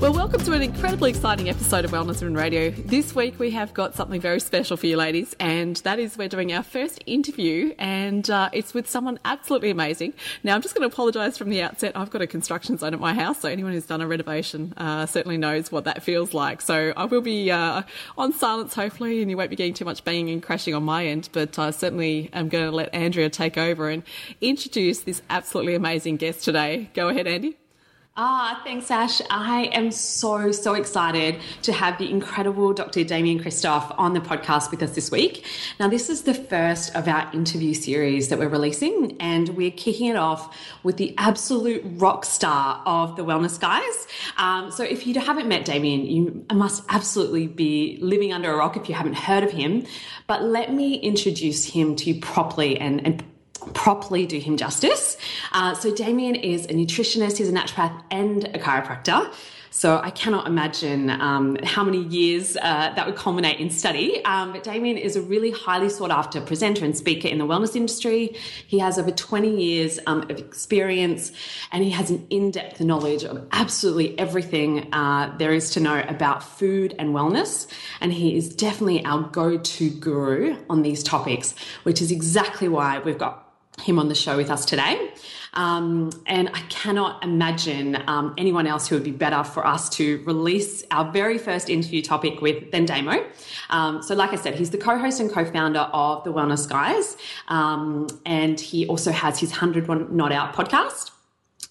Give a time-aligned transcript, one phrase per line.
[0.00, 2.70] Well, welcome to an incredibly exciting episode of Wellness Women Radio.
[2.70, 6.28] This week we have got something very special for you ladies, and that is we're
[6.28, 10.12] doing our first interview, and uh, it's with someone absolutely amazing.
[10.42, 11.92] Now, I'm just going to apologise from the outset.
[11.94, 15.06] I've got a construction zone at my house, so anyone who's done a renovation uh,
[15.06, 16.60] certainly knows what that feels like.
[16.60, 17.82] So I will be uh,
[18.18, 21.06] on silence, hopefully, and you won't be getting too much banging and crashing on my
[21.06, 24.02] end, but I certainly am going to let Andrea take over and
[24.42, 26.90] introduce this absolutely amazing guest today.
[26.92, 27.56] Go ahead, Andy.
[28.16, 29.20] Ah, thanks, Ash.
[29.28, 33.02] I am so, so excited to have the incredible Dr.
[33.02, 35.44] Damien Kristof on the podcast with us this week.
[35.80, 40.10] Now, this is the first of our interview series that we're releasing, and we're kicking
[40.10, 44.06] it off with the absolute rock star of the Wellness Guys.
[44.36, 48.76] Um, so, if you haven't met Damien, you must absolutely be living under a rock
[48.76, 49.86] if you haven't heard of him.
[50.28, 53.24] But let me introduce him to you properly and, and
[53.72, 55.16] properly do him justice.
[55.52, 59.32] Uh, so, Damien is a nutritionist, he's a naturopath, and a chiropractor.
[59.76, 64.24] So I cannot imagine um, how many years uh, that would culminate in study.
[64.24, 67.74] Um, but Damien is a really highly sought after presenter and speaker in the wellness
[67.74, 68.36] industry.
[68.68, 71.32] He has over 20 years um, of experience
[71.72, 76.04] and he has an in depth knowledge of absolutely everything uh, there is to know
[76.06, 77.66] about food and wellness.
[78.00, 83.00] And he is definitely our go to guru on these topics, which is exactly why
[83.00, 83.43] we've got
[83.82, 85.10] him on the show with us today.
[85.54, 90.22] Um, and I cannot imagine um, anyone else who would be better for us to
[90.24, 93.24] release our very first interview topic with than Damo.
[93.70, 96.68] Um, so, like I said, he's the co host and co founder of The Wellness
[96.68, 97.16] Guys.
[97.48, 101.12] Um, and he also has his 100 Not Out podcast.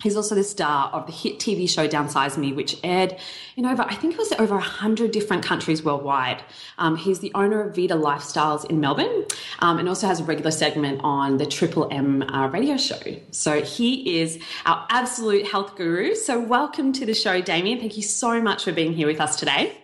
[0.04, 3.16] He's also the star of the hit TV show Downsize Me, which aired
[3.56, 6.44] in over, I think it was over 100 different countries worldwide.
[6.78, 9.26] Um, he's the owner of Vita Lifestyles in Melbourne
[9.60, 13.00] um, and also has a regular segment on the Triple M uh, radio show.
[13.32, 16.16] So he is our absolute health guru.
[16.16, 17.80] So, welcome to the show, Damien.
[17.80, 19.83] Thank you so much for being here with us today.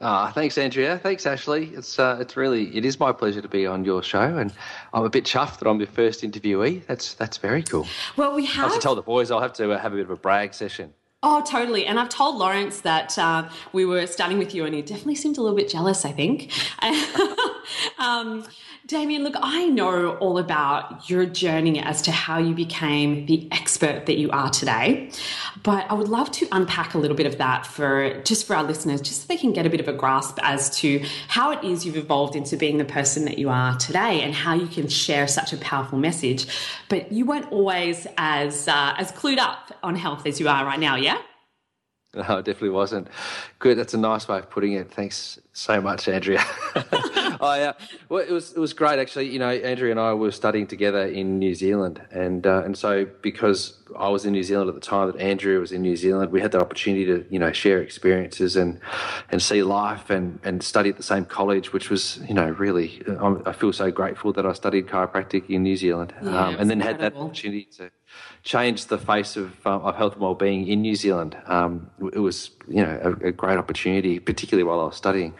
[0.00, 0.98] Uh, thanks, Andrea.
[0.98, 1.66] Thanks, Ashley.
[1.74, 4.52] It's uh, it's really it is my pleasure to be on your show, and
[4.94, 6.86] I'm a bit chuffed that I'm your first interviewee.
[6.86, 7.86] That's that's very cool.
[8.16, 8.64] Well, we have.
[8.64, 10.16] I have to tell the boys I'll have to uh, have a bit of a
[10.16, 10.94] brag session.
[11.22, 11.84] Oh, totally.
[11.84, 15.36] And I've told Lawrence that uh, we were starting with you, and he definitely seemed
[15.36, 16.50] a little bit jealous, I think.
[17.98, 18.44] um,
[18.90, 24.06] Damien, look, I know all about your journey as to how you became the expert
[24.06, 25.12] that you are today,
[25.62, 28.64] but I would love to unpack a little bit of that for just for our
[28.64, 31.62] listeners, just so they can get a bit of a grasp as to how it
[31.62, 34.88] is you've evolved into being the person that you are today, and how you can
[34.88, 36.48] share such a powerful message.
[36.88, 40.80] But you weren't always as uh, as clued up on health as you are right
[40.80, 41.22] now, yeah?
[42.12, 43.06] No, it definitely wasn't.
[43.60, 43.78] Good.
[43.78, 44.90] That's a nice way of putting it.
[44.90, 46.44] Thanks so much, Andrea.
[47.40, 47.72] I, uh,
[48.08, 49.28] well, it was it was great actually.
[49.28, 53.06] You know, Andrea and I were studying together in New Zealand, and uh, and so
[53.22, 56.32] because I was in New Zealand at the time that Andrea was in New Zealand,
[56.32, 58.80] we had the opportunity to you know share experiences and
[59.30, 63.02] and see life and and study at the same college, which was you know really
[63.18, 66.70] I'm, i feel so grateful that I studied chiropractic in New Zealand, yeah, um, and
[66.70, 67.04] then incredible.
[67.04, 67.90] had that opportunity to
[68.42, 71.36] changed the face of, uh, of health and well-being in New Zealand.
[71.46, 75.34] Um, it was, you know, a, a, great opportunity, particularly while I was studying.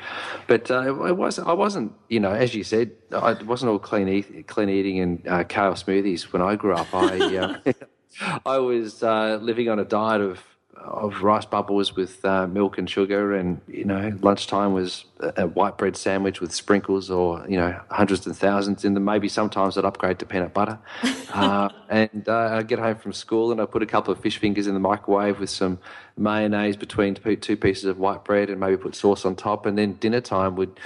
[0.46, 4.08] But uh, it was, I wasn't, you know, as you said, I wasn't all clean,
[4.08, 6.88] eat, clean eating and uh, kale smoothies when I grew up.
[6.92, 7.72] I, uh,
[8.46, 10.42] I was uh, living on a diet of
[10.84, 15.46] of rice bubbles with uh, milk and sugar, and you know, lunchtime was a, a
[15.46, 19.04] white bread sandwich with sprinkles, or you know, hundreds and thousands in them.
[19.04, 20.78] Maybe sometimes I'd upgrade to peanut butter,
[21.32, 24.38] uh, and uh, I'd get home from school and I'd put a couple of fish
[24.38, 25.78] fingers in the microwave with some
[26.16, 29.94] mayonnaise between two pieces of white bread, and maybe put sauce on top, and then
[29.94, 30.78] dinner time would.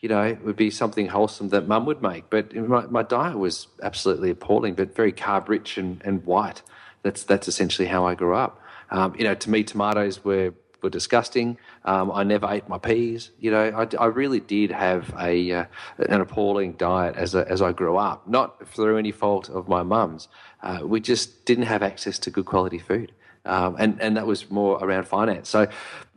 [0.00, 2.28] You know, it would be something wholesome that mum would make.
[2.28, 6.62] But my, my diet was absolutely appalling, but very carb rich and, and white.
[7.02, 8.61] That's that's essentially how I grew up.
[8.92, 11.56] Um, you know, to me, tomatoes were were disgusting.
[11.84, 13.30] Um, I never ate my peas.
[13.38, 15.64] You know, I, I really did have a uh,
[15.98, 18.28] an appalling diet as a, as I grew up.
[18.28, 20.28] Not through any fault of my mum's.
[20.62, 23.12] Uh, we just didn't have access to good quality food,
[23.44, 25.48] um, and and that was more around finance.
[25.48, 25.62] So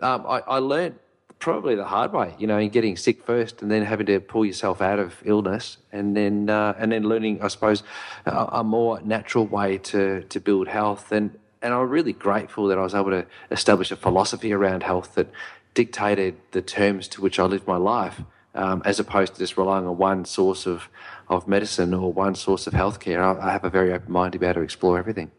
[0.01, 0.95] um, I, I learned
[1.39, 4.45] probably the hard way, you know, in getting sick first and then having to pull
[4.45, 7.83] yourself out of illness and then uh, and then learning, I suppose,
[8.25, 12.77] a, a, more natural way to to build health and and I'm really grateful that
[12.77, 15.27] I was able to establish a philosophy around health that
[15.73, 18.21] dictated the terms to which I lived my life.
[18.55, 20.89] um, as opposed to just relying on one source of,
[21.27, 23.19] of medicine or one source of healthcare.
[23.19, 25.31] I, I have a very open mind to be able to explore everything.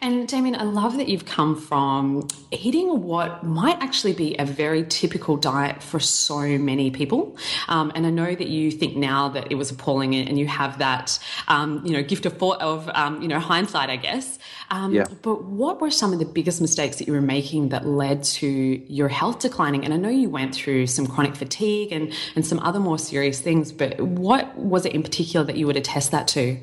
[0.00, 4.84] And Damien, I love that you've come from eating what might actually be a very
[4.84, 7.38] typical diet for so many people.
[7.68, 10.78] Um, and I know that you think now that it was appalling and you have
[10.78, 11.18] that,
[11.48, 14.38] um, you know, gift of, of um, you know, hindsight, I guess.
[14.70, 15.06] Um, yeah.
[15.22, 18.46] But what were some of the biggest mistakes that you were making that led to
[18.46, 19.86] your health declining?
[19.86, 23.40] And I know you went through some chronic fatigue and, and some other more serious
[23.40, 26.60] things, but what was it in particular that you would attest that to?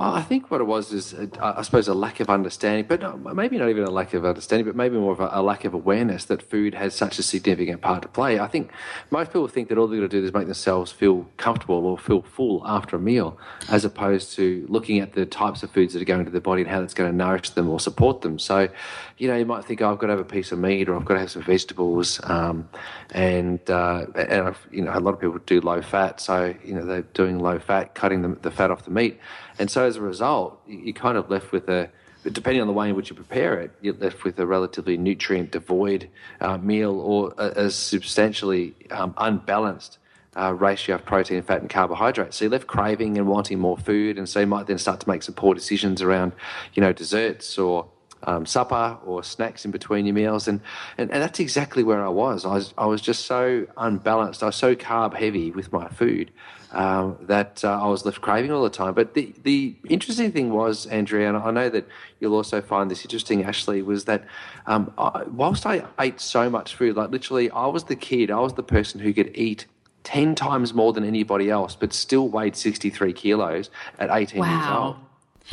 [0.00, 3.58] I think what it was is, uh, I suppose, a lack of understanding, but maybe
[3.58, 6.26] not even a lack of understanding, but maybe more of a, a, lack of awareness
[6.26, 8.38] that food has such a significant part to play.
[8.38, 8.70] I think
[9.10, 11.98] most people think that all they've got to do is make themselves feel comfortable or
[11.98, 16.02] feel full after a meal, as opposed to looking at the types of foods that
[16.02, 18.38] are going to the body and how that's going to nourish them or support them.
[18.38, 18.68] So,
[19.16, 20.94] you know, you might think, oh, I've got to have a piece of meat or
[20.94, 22.68] I've got to have some vegetables, um,
[23.10, 26.84] and uh, and you know, a lot of people do low fat, so you know
[26.84, 29.18] they're doing low fat, cutting the, the fat off the meat
[29.58, 31.90] and so as a result, you're kind of left with a,
[32.24, 35.50] depending on the way in which you prepare it, you're left with a relatively nutrient
[35.50, 36.08] devoid
[36.40, 39.98] uh, meal or a, a substantially um, unbalanced
[40.36, 42.36] uh, ratio of protein, fat, and carbohydrates.
[42.36, 45.08] So you're left craving and wanting more food, and so you might then start to
[45.08, 46.32] make some poor decisions around,
[46.74, 47.86] you know, desserts or
[48.24, 50.60] um, supper or snacks in between your meals, and,
[50.96, 52.44] and and that's exactly where I was.
[52.44, 54.42] I was I was just so unbalanced.
[54.42, 56.30] I was so carb heavy with my food
[56.72, 58.94] um, that uh, I was left craving all the time.
[58.94, 61.86] But the, the interesting thing was, Andrea, and I know that
[62.20, 64.24] you'll also find this interesting, Ashley, was that
[64.66, 68.40] um, I, whilst I ate so much food, like literally, I was the kid, I
[68.40, 69.66] was the person who could eat
[70.04, 74.46] 10 times more than anybody else, but still weighed 63 kilos at 18 wow.
[74.46, 74.96] years old.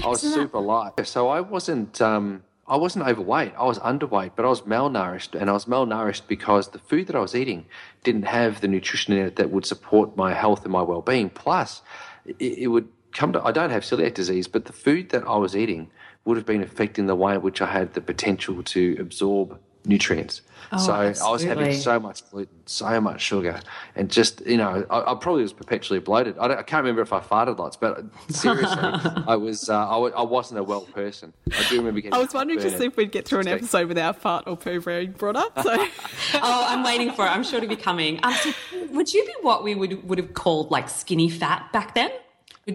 [0.03, 1.07] I was super light.
[1.07, 2.01] So I wasn't.
[2.01, 3.53] Um, I wasn't overweight.
[3.57, 7.15] I was underweight, but I was malnourished, and I was malnourished because the food that
[7.15, 7.65] I was eating
[8.03, 11.29] didn't have the nutrition in it that would support my health and my well-being.
[11.29, 11.83] Plus,
[12.25, 13.43] it, it would come to.
[13.43, 15.91] I don't have celiac disease, but the food that I was eating
[16.25, 20.41] would have been affecting the way in which I had the potential to absorb nutrients.
[20.71, 21.27] Oh, so absolutely.
[21.27, 23.59] I was having so much gluten, so much sugar,
[23.95, 26.37] and just you know, I, I probably was perpetually bloated.
[26.39, 28.77] I, I, can't remember if I farted lots, but seriously,
[29.27, 31.33] I was uh, I, I, wasn't a well person.
[31.51, 32.15] I do remember getting.
[32.15, 34.81] I was wondering to see if we'd get through an episode without fart or poo
[34.81, 35.61] being brought up.
[35.61, 35.71] So.
[36.33, 37.29] oh, I'm waiting for it.
[37.29, 38.19] I'm sure to be coming.
[38.23, 38.51] Um, so
[38.89, 42.11] would you be what we would would have called like skinny fat back then?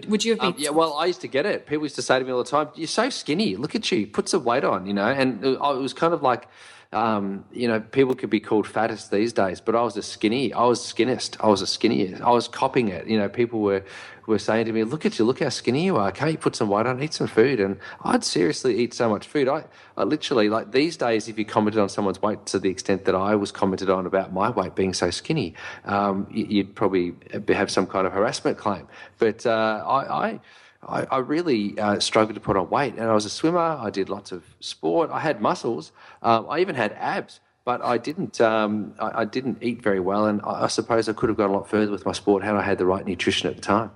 [0.07, 0.47] Would, you have been?
[0.47, 1.65] Um, yeah, well, I used to get it.
[1.65, 3.57] People used to say to me all the time, "You're so skinny.
[3.57, 4.07] Look at you.
[4.07, 6.47] Put some weight on." You know, and it was kind of like
[6.93, 10.51] um, you know, people could be called fattest these days, but I was a skinny.
[10.51, 11.37] I was skinnest.
[11.39, 12.13] I was a skinny.
[12.15, 13.07] I was copying it.
[13.07, 13.83] You know, people were
[14.27, 15.23] were saying to me, "Look at you.
[15.23, 16.11] Look how skinny you are.
[16.11, 17.01] Can't you put some weight on?
[17.01, 19.47] Eat some food." And I'd seriously eat so much food.
[19.47, 19.63] I,
[19.95, 23.15] I literally like these days, if you commented on someone's weight to the extent that
[23.15, 25.55] I was commented on about my weight being so skinny,
[25.85, 27.13] um, you'd probably
[27.47, 28.85] have some kind of harassment claim.
[29.17, 30.39] But uh, I, I
[30.87, 32.95] I, I really uh, struggled to put on weight.
[32.95, 33.59] And I was a swimmer.
[33.59, 35.09] I did lots of sport.
[35.11, 35.91] I had muscles.
[36.21, 38.41] Um, I even had abs, but I didn't.
[38.41, 40.25] Um, I, I, didn't eat very well.
[40.25, 42.55] And I, I, suppose I could have gone a lot further with my sport had
[42.55, 43.91] I had the right nutrition at the time.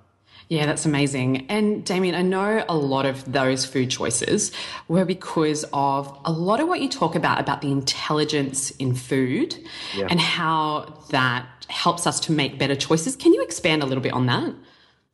[0.48, 1.48] Yeah, that's amazing.
[1.48, 4.52] And Damien, I know a lot of those food choices
[4.88, 9.58] were because of a lot of what you talk about about the intelligence in food
[9.96, 10.06] yeah.
[10.08, 13.16] and how that helps us to make better choices.
[13.16, 14.54] Can you expand a little bit on that?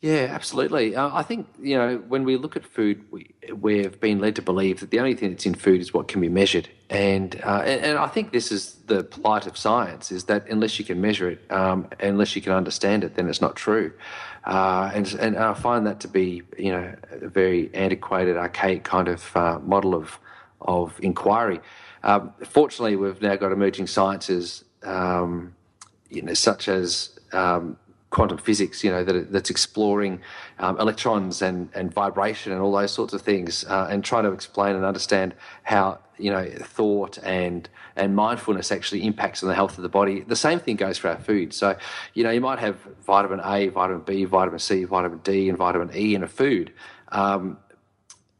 [0.01, 0.95] Yeah, absolutely.
[0.95, 4.41] Uh, I think you know when we look at food, we, we've been led to
[4.41, 7.61] believe that the only thing that's in food is what can be measured, and uh,
[7.63, 11.01] and, and, I think this is the plight of science: is that unless you can
[11.01, 13.93] measure it, um, unless you can understand it, then it's not true.
[14.43, 19.07] Uh, and and I find that to be you know a very antiquated, archaic kind
[19.07, 20.17] of uh, model of
[20.61, 21.59] of inquiry.
[22.01, 25.53] Um, fortunately, we've now got emerging sciences, um,
[26.09, 27.77] you know, such as um,
[28.11, 30.21] quantum physics, you know, that, that's exploring
[30.59, 34.31] um, electrons and, and vibration and all those sorts of things, uh, and trying to
[34.31, 39.77] explain and understand how you know thought and and mindfulness actually impacts on the health
[39.77, 40.21] of the body.
[40.21, 41.53] The same thing goes for our food.
[41.53, 41.75] So,
[42.13, 45.89] you know, you might have vitamin A, vitamin B, vitamin C, vitamin D, and vitamin
[45.95, 46.71] E in a food.
[47.09, 47.57] Um,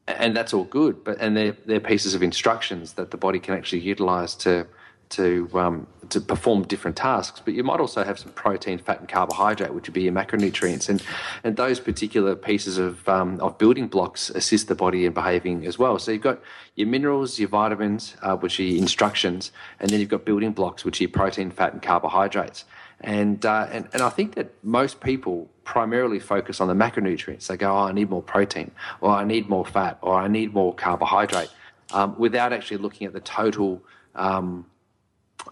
[0.08, 3.54] and that's all good, but and they're, they're pieces of instructions that the body can
[3.54, 4.68] actually utilize to
[5.12, 7.41] to um, to perform different tasks.
[7.44, 10.89] But you might also have some protein, fat, and carbohydrate, which would be your macronutrients,
[10.89, 11.01] and
[11.44, 15.77] and those particular pieces of um, of building blocks assist the body in behaving as
[15.80, 16.00] well.
[16.00, 16.41] So you've got
[16.75, 20.86] your minerals, your vitamins, uh, which are your instructions, and then you've got building blocks,
[20.86, 22.65] which are your protein, fat, and carbohydrates.
[23.03, 27.48] And, uh, and and I think that most people primarily focus on the macronutrients.
[27.48, 30.53] They go, "Oh, I need more protein," or "I need more fat," or "I need
[30.53, 31.50] more carbohydrate,"
[31.94, 33.82] um, without actually looking at the total
[34.15, 34.65] um,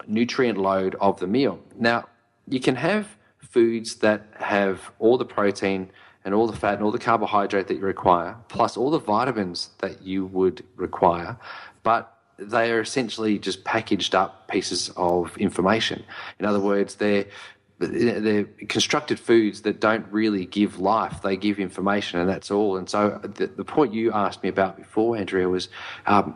[0.06, 1.60] nutrient load of the meal.
[1.78, 2.08] Now,
[2.48, 5.90] you can have foods that have all the protein
[6.24, 9.70] and all the fat and all the carbohydrate that you require, plus all the vitamins
[9.78, 11.36] that you would require,
[11.82, 16.04] but they are essentially just packaged up pieces of information.
[16.38, 17.26] In other words, they're
[17.78, 22.76] they're constructed foods that don't really give life; they give information, and that's all.
[22.76, 25.70] And so, the, the point you asked me about before, Andrea, was
[26.06, 26.34] um,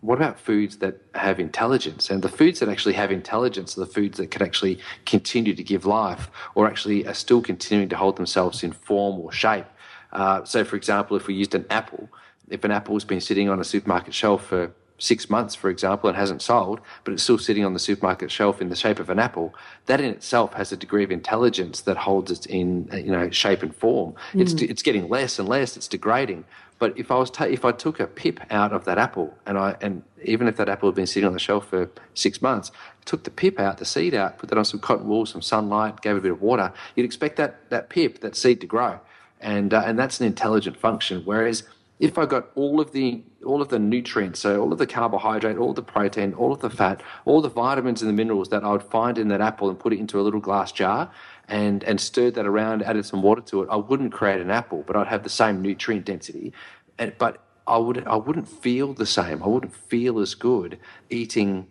[0.00, 2.10] what about foods that have intelligence?
[2.10, 5.62] And the foods that actually have intelligence are the foods that can actually continue to
[5.62, 9.66] give life, or actually are still continuing to hold themselves in form or shape.
[10.12, 12.08] Uh, so, for example, if we used an apple,
[12.48, 16.16] if an apple's been sitting on a supermarket shelf for six months, for example, and
[16.16, 19.18] hasn't sold, but it's still sitting on the supermarket shelf in the shape of an
[19.18, 19.54] apple,
[19.86, 23.62] that in itself has a degree of intelligence that holds it in you know shape
[23.62, 24.14] and form.
[24.32, 24.42] Mm.
[24.42, 25.76] It's it's getting less and less.
[25.76, 26.44] It's degrading.
[26.78, 29.58] But if I was ta- if I took a pip out of that apple, and
[29.58, 32.70] I and even if that apple had been sitting on the shelf for six months,
[33.04, 36.00] took the pip out, the seed out, put that on some cotton wool, some sunlight,
[36.00, 39.00] gave it a bit of water, you'd expect that that pip, that seed to grow,
[39.40, 41.22] and uh, and that's an intelligent function.
[41.24, 41.64] Whereas
[41.98, 45.56] if I got all of the all of the nutrients, so all of the carbohydrate,
[45.56, 48.70] all the protein, all of the fat, all the vitamins and the minerals that I
[48.70, 51.10] would find in that apple and put it into a little glass jar
[51.48, 54.84] and and stirred that around, added some water to it, I wouldn't create an apple,
[54.86, 56.52] but I'd have the same nutrient density.
[56.98, 59.42] And, but I would I wouldn't feel the same.
[59.42, 60.78] I wouldn't feel as good
[61.10, 61.66] eating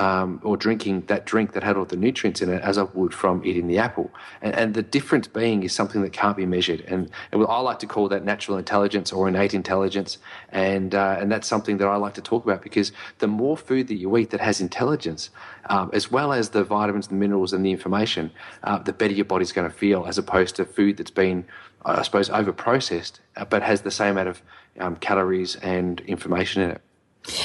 [0.00, 3.12] um, or drinking that drink that had all the nutrients in it as I would
[3.12, 4.10] from eating the apple.
[4.40, 6.80] And, and the difference being is something that can't be measured.
[6.88, 10.16] And, and I like to call that natural intelligence or innate intelligence.
[10.48, 13.88] And, uh, and that's something that I like to talk about because the more food
[13.88, 15.28] that you eat that has intelligence,
[15.68, 18.30] um, as well as the vitamins, the minerals, and the information,
[18.64, 21.44] uh, the better your body's going to feel as opposed to food that's been,
[21.84, 24.42] I suppose, over processed uh, but has the same amount of
[24.78, 26.80] um, calories and information in it.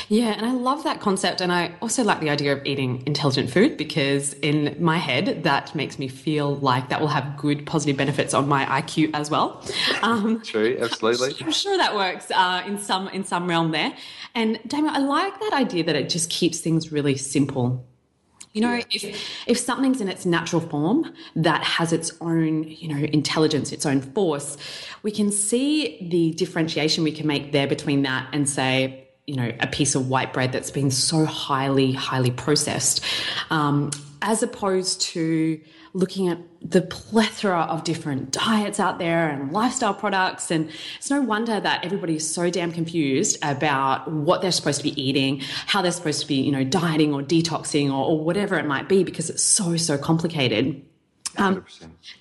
[0.07, 1.41] Yeah, and I love that concept.
[1.41, 5.75] And I also like the idea of eating intelligent food because, in my head, that
[5.75, 9.63] makes me feel like that will have good positive benefits on my IQ as well.
[10.01, 11.35] Um, True, absolutely.
[11.41, 13.95] I'm sure that works uh, in some in some realm there.
[14.35, 17.85] And Damien, I like that idea that it just keeps things really simple.
[18.53, 19.03] You know, if
[19.47, 24.01] if something's in its natural form that has its own, you know, intelligence, its own
[24.01, 24.57] force,
[25.01, 29.51] we can see the differentiation we can make there between that and say you know
[29.59, 33.03] a piece of white bread that's been so highly highly processed
[33.49, 33.91] um,
[34.21, 35.59] as opposed to
[35.95, 40.51] looking at the plethora of different diets out there and lifestyle products.
[40.51, 44.83] And it's no wonder that everybody is so damn confused about what they're supposed to
[44.83, 48.59] be eating how they're supposed to be you know dieting or detoxing or, or whatever
[48.59, 50.81] it might be because it's so so complicated
[51.37, 51.65] um,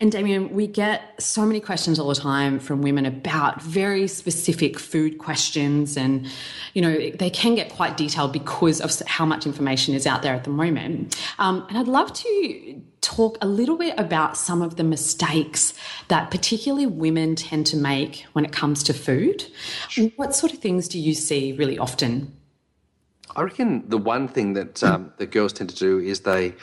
[0.01, 4.79] and Damien, we get so many questions all the time from women about very specific
[4.79, 6.27] food questions, and
[6.75, 10.35] you know they can get quite detailed because of how much information is out there
[10.35, 11.17] at the moment.
[11.39, 15.75] Um, and I'd love to talk a little bit about some of the mistakes
[16.09, 19.45] that particularly women tend to make when it comes to food.
[20.17, 22.35] What sort of things do you see really often?
[23.37, 26.55] I reckon the one thing that um, the girls tend to do is they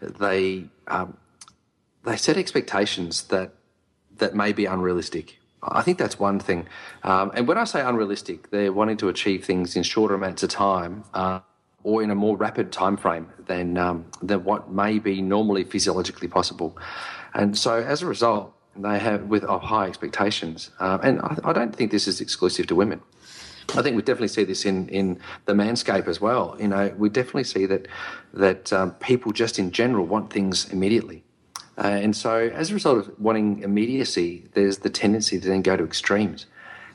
[0.00, 1.16] they um,
[2.04, 3.54] they set expectations that
[4.16, 5.38] that may be unrealistic.
[5.62, 6.66] I think that's one thing.
[7.02, 10.50] Um, and when I say unrealistic, they're wanting to achieve things in shorter amounts of
[10.50, 11.40] time uh,
[11.82, 16.28] or in a more rapid time frame than um, than what may be normally physiologically
[16.28, 16.76] possible.
[17.34, 20.70] And so, as a result, they have with high expectations.
[20.80, 23.00] Um, and I, I don't think this is exclusive to women.
[23.76, 26.56] I think we definitely see this in, in the manscape as well.
[26.58, 27.86] You know, we definitely see that
[28.32, 31.22] that um, people just in general want things immediately.
[31.82, 35.76] Uh, and so, as a result of wanting immediacy, there's the tendency to then go
[35.76, 36.44] to extremes.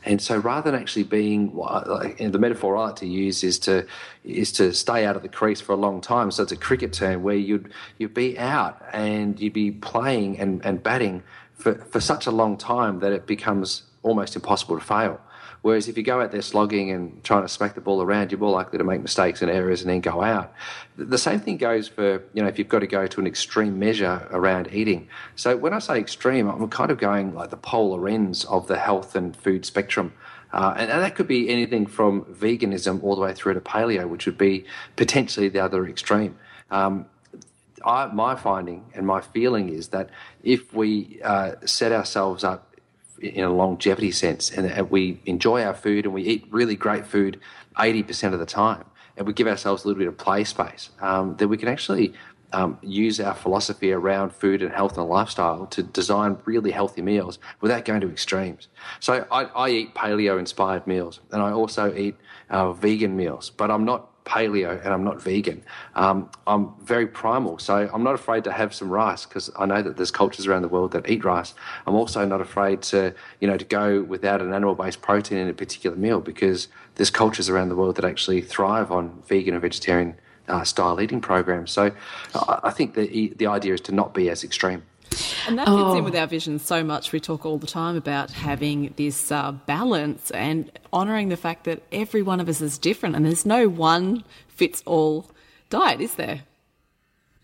[0.03, 3.87] And so, rather than actually being, like, the metaphor I like to use is to
[4.23, 6.29] is to stay out of the crease for a long time.
[6.29, 10.63] So it's a cricket term where you'd you'd be out and you'd be playing and,
[10.63, 11.23] and batting
[11.55, 15.19] for, for such a long time that it becomes almost impossible to fail.
[15.65, 18.39] Whereas if you go out there slogging and trying to smack the ball around, you're
[18.39, 20.53] more likely to make mistakes and errors and then go out.
[20.95, 23.79] The same thing goes for, you know, if you've got to go to an extreme
[23.79, 25.07] measure around eating.
[25.35, 28.77] So when I say extreme, I'm kind of going like the polar ends of the
[28.77, 30.13] health and food spectrum.
[30.53, 34.07] Uh, and, and, that could be anything from veganism all the way through to paleo,
[34.07, 34.65] which would be
[34.97, 36.37] potentially the other extreme.
[36.69, 37.07] Um,
[37.83, 40.11] I, my finding and my feeling is that
[40.43, 42.74] if we uh, set ourselves up
[43.19, 47.39] in a longevity sense, and we enjoy our food and we eat really great food
[47.77, 48.85] 80% of the time,
[49.17, 52.13] and we give ourselves a little bit of play space, um, then we can actually
[52.53, 57.37] um, use our philosophy around food and health and lifestyle to design really healthy meals
[57.59, 58.69] without going to extremes.
[58.99, 62.15] So I, I eat paleo inspired meals and I also eat
[62.49, 65.63] uh, vegan meals, but I'm not paleo and I'm not vegan.
[65.95, 69.81] Um, I'm very primal, so I'm not afraid to have some rice because I know
[69.81, 71.53] that there's cultures around the world that eat rice.
[71.85, 75.53] I'm also not afraid to, you know, to go without an animal-based protein in a
[75.53, 80.15] particular meal because there's cultures around the world that actually thrive on vegan and vegetarian
[80.47, 81.71] uh, style eating programs.
[81.71, 81.91] So
[82.33, 84.83] I think the the idea is to not be as extreme.
[85.47, 85.97] And that fits oh.
[85.97, 87.11] in with our vision so much.
[87.11, 91.83] We talk all the time about having this uh, balance and honouring the fact that
[91.91, 95.29] every one of us is different and there's no one fits all
[95.69, 96.41] diet, is there?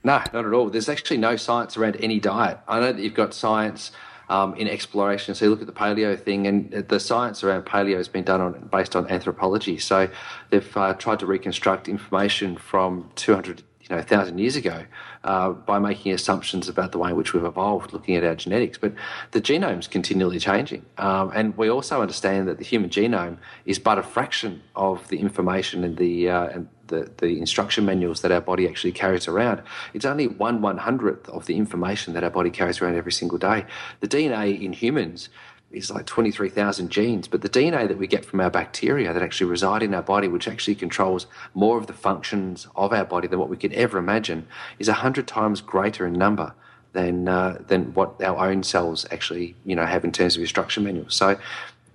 [0.04, 0.70] No, not at all.
[0.70, 2.60] There's actually no science around any diet.
[2.68, 3.92] I know that you've got science
[4.30, 5.36] um, in exploration.
[5.36, 8.42] So you look at the paleo thing, and the science around paleo has been done
[8.42, 9.78] on based on anthropology.
[9.78, 10.10] So
[10.50, 13.62] they've uh, tried to reconstruct information from 200
[13.92, 14.86] know, a thousand years ago
[15.24, 18.78] uh, by making assumptions about the way in which we've evolved, looking at our genetics.
[18.78, 18.94] But
[19.32, 20.86] the genome's continually changing.
[20.98, 25.20] Um, and we also understand that the human genome is but a fraction of the
[25.20, 29.64] information and the, uh, and the, the instruction manuals that our body actually carries around.
[29.94, 33.38] It's only one one hundredth of the information that our body carries around every single
[33.38, 33.66] day.
[34.02, 35.30] The DNA in humans
[35.74, 39.50] is like 23,000 genes, but the DNA that we get from our bacteria that actually
[39.50, 43.40] reside in our body, which actually controls more of the functions of our body than
[43.40, 44.48] what we could ever imagine,
[44.80, 46.54] is 100 times greater in number
[46.94, 50.84] than, uh, than what our own cells actually, you know, have in terms of instruction
[50.84, 51.16] manuals.
[51.16, 51.40] So,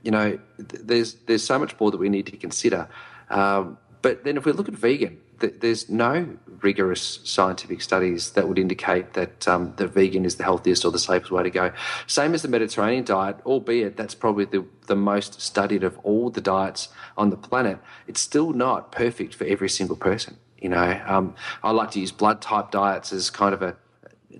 [0.02, 2.88] you know, th- there's, there's so much more that we need to consider.
[3.28, 8.58] Um, but then if we look at vegan, there's no rigorous scientific studies that would
[8.58, 11.72] indicate that um, the vegan is the healthiest or the safest way to go.
[12.06, 16.40] Same as the Mediterranean diet, albeit that's probably the, the most studied of all the
[16.40, 17.78] diets on the planet.
[18.06, 20.38] It's still not perfect for every single person.
[20.58, 23.76] You know, um, I like to use blood type diets as kind of a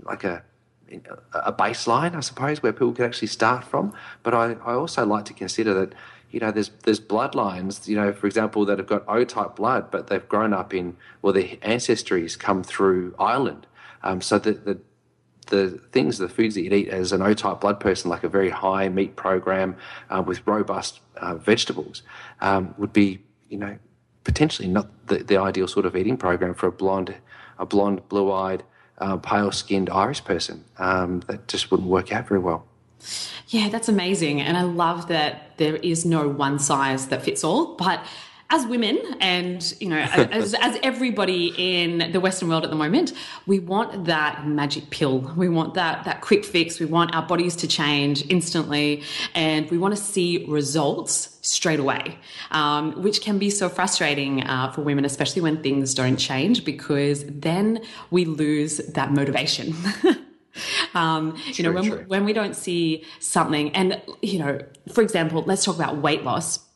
[0.02, 0.42] like a
[1.32, 3.92] a baseline, I suppose, where people can actually start from.
[4.22, 5.94] But I, I also like to consider that
[6.30, 9.90] you know, there's there's bloodlines, you know, for example, that have got O type blood,
[9.90, 13.66] but they've grown up in, well, their ancestries come through Ireland.
[14.02, 14.80] Um, so the, the
[15.49, 18.28] the things, the foods that you eat as an O type blood person, like a
[18.28, 19.76] very high meat program
[20.11, 22.02] uh, with robust uh, vegetables,
[22.40, 23.78] um, would be, you know,
[24.25, 27.15] potentially not the, the ideal sort of eating program for a blonde,
[27.58, 28.65] a blonde, blue eyed,
[28.99, 30.65] uh, pale skinned Irish person.
[30.78, 32.67] Um, that just wouldn't work out very well.
[33.49, 34.40] Yeah, that's amazing.
[34.40, 37.75] And I love that there is no one size that fits all.
[37.76, 38.04] But
[38.50, 39.99] as women and you know
[40.30, 43.12] as, as everybody in the western world at the moment
[43.47, 47.56] we want that magic pill we want that that quick fix we want our bodies
[47.56, 49.02] to change instantly
[49.34, 52.19] and we want to see results straight away
[52.50, 57.25] um, which can be so frustrating uh, for women especially when things don't change because
[57.26, 59.75] then we lose that motivation
[60.95, 64.58] Um, you know, when, when we don't see something, and, you know,
[64.90, 66.66] for example, let's talk about weight loss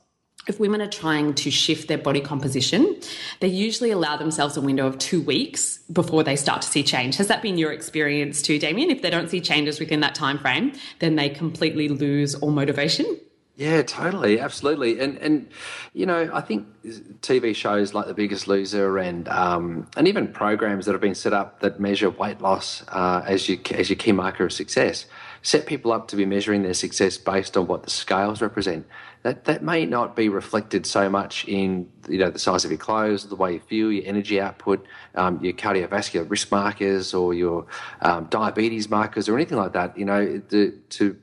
[0.49, 2.97] if women are trying to shift their body composition,
[3.41, 7.17] they usually allow themselves a window of two weeks before they start to see change.
[7.17, 8.91] Has that been your experience too, Damien?
[8.91, 13.19] If they don't see changes within that time frame, then they completely lose all motivation.
[13.61, 15.47] Yeah, totally, absolutely, and and
[15.93, 16.67] you know, I think
[17.21, 21.35] TV shows like The Biggest Loser and um, and even programs that have been set
[21.35, 25.05] up that measure weight loss uh, as your as your key marker of success
[25.43, 28.87] set people up to be measuring their success based on what the scales represent.
[29.25, 32.79] That that may not be reflected so much in you know the size of your
[32.79, 37.67] clothes, the way you feel, your energy output, um, your cardiovascular risk markers, or your
[38.01, 39.99] um, diabetes markers, or anything like that.
[39.99, 41.19] You know, the, to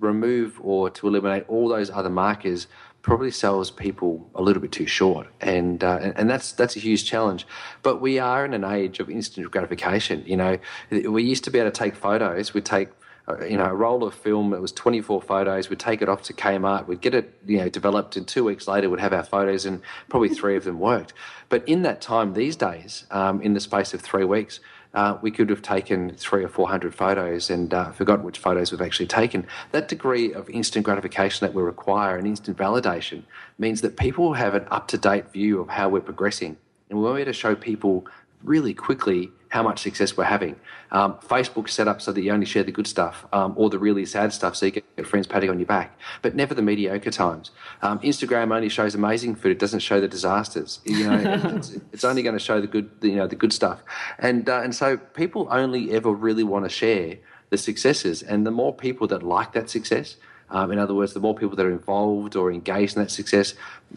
[0.00, 2.66] remove or to eliminate all those other markers
[3.02, 7.04] probably sells people a little bit too short, and, uh, and, that's that's a huge
[7.04, 7.46] challenge.
[7.82, 10.22] But we are in an age of instant gratification.
[10.26, 10.58] You know,
[10.90, 12.52] we used to be able to take photos.
[12.52, 12.88] We'd take
[13.26, 14.52] uh, you know a roll of film.
[14.52, 15.70] It was 24 photos.
[15.70, 16.86] We'd take it off to Kmart.
[16.86, 19.80] We'd get it you know developed, and two weeks later we'd have our photos, and
[20.08, 21.14] probably three of them worked.
[21.48, 24.60] But in that time, these days, um, in the space of three weeks
[24.94, 28.72] uh, we could have taken three or four hundred photos and uh, forgotten which photos
[28.72, 29.46] we've actually taken.
[29.72, 33.22] That degree of instant gratification that we require and instant validation
[33.58, 36.56] means that people have an up to date view of how we're progressing.
[36.88, 38.06] And we want to show people
[38.42, 40.54] really quickly how much success we're having.
[40.92, 43.78] Um, Facebook's set up so that you only share the good stuff um, or the
[43.78, 47.10] really sad stuff so you get friends patting on your back, but never the mediocre
[47.10, 47.50] times.
[47.82, 50.80] Um, Instagram only shows amazing food; it doesn't show the disasters.
[50.84, 53.82] You know, it's, it's, only going to show the good, you know, the good stuff.
[54.18, 57.16] And uh, and so people only ever really want to share
[57.50, 60.16] the successes, and the more people that like that success,
[60.50, 63.54] um, in other words, the more people that are involved or engaged in that success,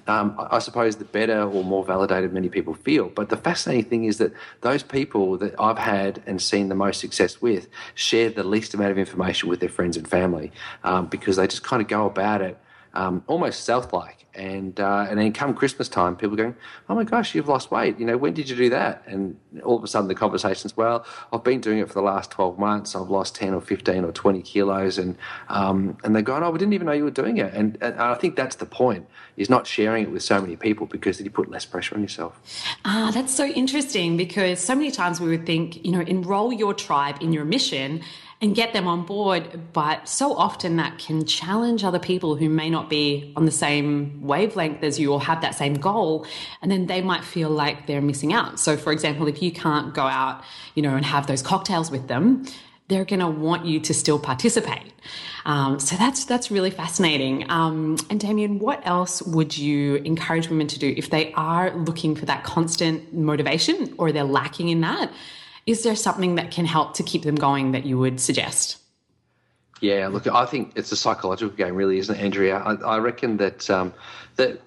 [0.07, 3.09] um, I suppose the better or more validated many people feel.
[3.09, 6.99] But the fascinating thing is that those people that I've had and seen the most
[6.99, 10.51] success with share the least amount of information with their friends and family
[10.83, 12.57] um, because they just kind of go about it
[12.93, 14.25] um, almost stealth-like.
[14.35, 16.55] And uh, and then come Christmas time, people going,
[16.89, 17.99] "Oh my gosh, you've lost weight!
[17.99, 21.05] You know, when did you do that?" And all of a sudden, the conversations, "Well,
[21.31, 22.95] I've been doing it for the last twelve months.
[22.95, 25.17] I've lost ten or fifteen or twenty kilos," and
[25.49, 27.93] um, and they're going, "Oh, we didn't even know you were doing it." And, and
[28.01, 29.05] I think that's the point:
[29.37, 32.41] is not sharing it with so many people because you put less pressure on yourself.
[32.85, 36.73] Ah, that's so interesting because so many times we would think, you know, enroll your
[36.73, 38.01] tribe in your mission
[38.43, 39.71] and get them on board.
[39.71, 44.21] But so often that can challenge other people who may not be on the same
[44.21, 46.27] wavelength as you or have that same goal.
[46.61, 48.59] And then they might feel like they're missing out.
[48.59, 50.43] So, for example, if you can't go out,
[50.75, 52.45] you know, and have those cocktails with them,
[52.89, 54.91] they're going to want you to still participate.
[55.45, 57.49] Um, so that's that's really fascinating.
[57.49, 62.13] Um, and Damien, what else would you encourage women to do if they are looking
[62.13, 65.11] for that constant motivation or they're lacking in that?
[65.65, 68.77] Is there something that can help to keep them going that you would suggest?
[69.81, 72.57] Yeah, look, I think it's a psychological game, really, isn't it, Andrea?
[72.57, 73.93] I, I reckon that um,
[74.37, 74.61] that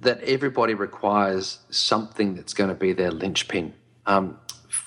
[0.00, 3.72] that everybody requires something that's going to be their linchpin.
[4.06, 4.38] Um,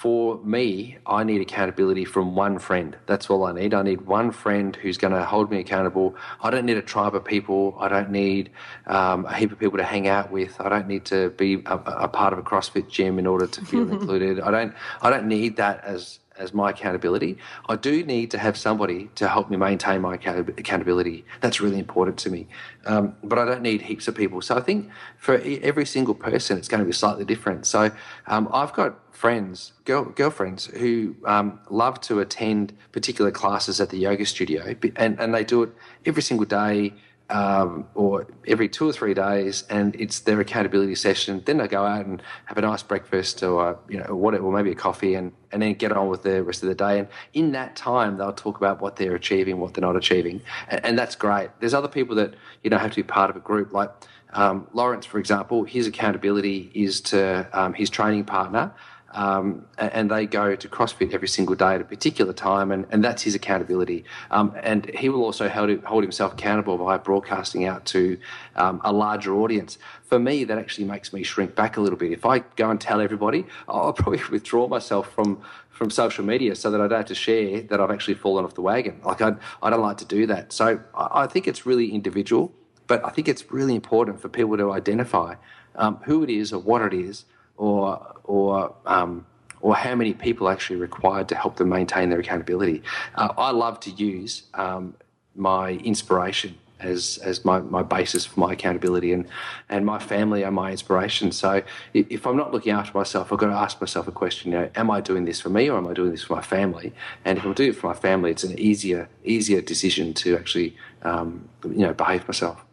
[0.05, 2.95] for me, I need accountability from one friend.
[3.07, 3.73] That's all I need.
[3.73, 6.15] I need one friend who's going to hold me accountable.
[6.43, 7.75] I don't need a tribe of people.
[7.79, 8.51] I don't need
[8.85, 10.61] um, a heap of people to hang out with.
[10.61, 13.65] I don't need to be a, a part of a CrossFit gym in order to
[13.65, 14.39] feel included.
[14.41, 14.75] I don't.
[15.01, 17.37] I don't need that as as my accountability.
[17.69, 21.25] I do need to have somebody to help me maintain my accountability.
[21.41, 22.47] That's really important to me.
[22.85, 24.41] Um, but I don't need heaps of people.
[24.41, 27.65] So I think for every single person, it's going to be slightly different.
[27.65, 27.91] So
[28.27, 33.97] um, I've got friends, girl, girlfriends, who um, love to attend particular classes at the
[33.97, 35.69] yoga studio, and, and they do it
[36.05, 36.93] every single day
[37.29, 41.41] um, or every two or three days, and it's their accountability session.
[41.45, 44.71] Then they go out and have a nice breakfast, or you know, whatever, or maybe
[44.71, 46.99] a coffee, and and then get on with the rest of the day.
[46.99, 50.85] And in that time, they'll talk about what they're achieving, what they're not achieving, and,
[50.85, 51.49] and that's great.
[51.59, 53.91] There's other people that you know have to be part of a group, like
[54.33, 55.63] um, Lawrence, for example.
[55.63, 58.71] His accountability is to um, his training partner
[59.15, 63.01] um, and they go to CrossFit every single day at a particular time, and, and
[63.01, 64.03] that's his accountability.
[64.29, 68.17] Um, and he will also hold, hold himself accountable by broadcasting out to
[68.57, 69.77] um, a larger audience.
[70.03, 72.11] For me, that actually makes me shrink back a little bit.
[72.11, 76.71] If I go and tell everybody, I'll probably withdraw myself from from social media so
[76.71, 79.01] that I don't have to share that I've actually fallen off the wagon.
[79.03, 80.53] Like I, I don't like to do that.
[80.53, 82.53] So I, I think it's really individual,
[82.87, 85.35] but I think it's really important for people to identify
[85.75, 87.25] um, who it is or what it is
[87.57, 89.25] or or um,
[89.61, 92.83] or how many people actually required to help them maintain their accountability.
[93.15, 94.95] Uh, I love to use um,
[95.35, 99.25] my inspiration as as my, my basis for my accountability and
[99.69, 101.31] and my family are my inspiration.
[101.31, 101.63] So
[101.93, 104.69] if I'm not looking after myself, I've got to ask myself a question: you know,
[104.75, 106.93] Am I doing this for me or am I doing this for my family?
[107.23, 110.75] And if I'm doing it for my family, it's an easier easier decision to actually
[111.03, 112.64] um, you know behave myself.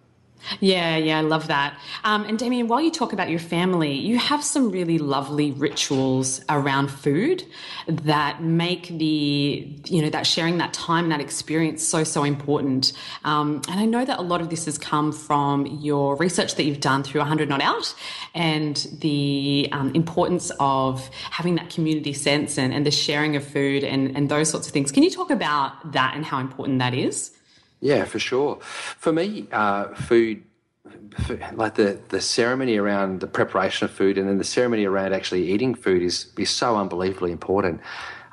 [0.61, 1.79] Yeah, yeah, I love that.
[2.05, 6.41] Um, and Damien, while you talk about your family, you have some really lovely rituals
[6.49, 7.45] around food
[7.87, 12.93] that make the, you know, that sharing that time, that experience so, so important.
[13.25, 16.65] Um, and I know that a lot of this has come from your research that
[16.65, 17.95] you've done through 100 Not Out
[18.35, 23.85] and the um, importance of having that community sense and, and the sharing of food
[23.85, 24.93] and, and those sorts of things.
[24.93, 27.33] Can you talk about that and how important that is?
[27.83, 28.61] Yeah, for sure.
[28.61, 30.45] For me, uh, food,
[31.53, 35.51] like the, the ceremony around the preparation of food and then the ceremony around actually
[35.51, 37.81] eating food is, is so unbelievably important.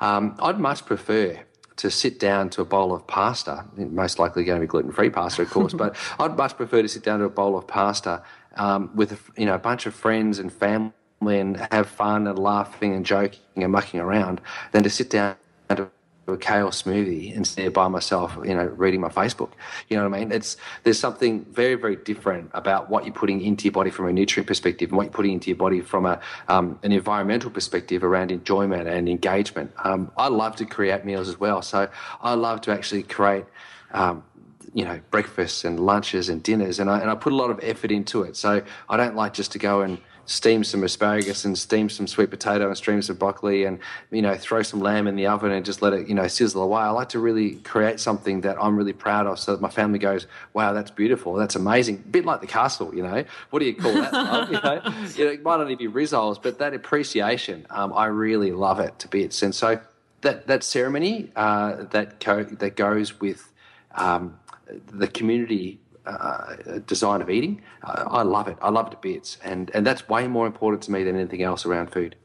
[0.00, 1.40] Um, I'd much prefer
[1.76, 5.10] to sit down to a bowl of pasta, most likely going to be gluten free
[5.10, 8.22] pasta, of course, but I'd much prefer to sit down to a bowl of pasta
[8.54, 10.92] um, with a, you know, a bunch of friends and family
[11.40, 15.34] and have fun and laughing and joking and mucking around than to sit down
[15.70, 15.90] to
[16.32, 19.50] a kale smoothie and sit by myself, you know, reading my Facebook.
[19.88, 20.32] You know what I mean?
[20.32, 24.12] It's there's something very, very different about what you're putting into your body from a
[24.12, 28.04] nutrient perspective and what you're putting into your body from a um, an environmental perspective
[28.04, 29.72] around enjoyment and engagement.
[29.84, 31.88] Um, I love to create meals as well, so
[32.20, 33.44] I love to actually create.
[33.92, 34.24] Um,
[34.72, 37.58] you know, breakfasts and lunches and dinners, and I and I put a lot of
[37.60, 38.36] effort into it.
[38.36, 39.98] So I don't like just to go and
[40.30, 43.80] steam some asparagus and steam some sweet potato and steam some broccoli and
[44.12, 46.62] you know throw some lamb in the oven and just let it you know sizzle
[46.62, 46.80] away.
[46.80, 49.98] I like to really create something that I'm really proud of, so that my family
[49.98, 53.24] goes, "Wow, that's beautiful, that's amazing." A bit like the castle, you know.
[53.50, 54.12] What do you call that?
[54.50, 58.52] you know, you know, it might only be rissoles, but that appreciation, um, I really
[58.52, 59.42] love it to bits.
[59.42, 59.80] And so
[60.20, 63.52] that that ceremony uh, that co- that goes with
[63.96, 64.38] um,
[64.86, 65.80] the community
[66.12, 67.62] uh, design of eating.
[67.82, 68.56] Uh, I love it.
[68.60, 71.42] I love it to bits, and and that's way more important to me than anything
[71.42, 72.16] else around food.